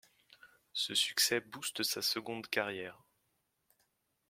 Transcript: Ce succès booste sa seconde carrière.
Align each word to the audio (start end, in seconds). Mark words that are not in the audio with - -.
Ce 0.73 0.95
succès 0.95 1.41
booste 1.41 1.83
sa 1.83 2.01
seconde 2.01 2.47
carrière. 2.47 3.03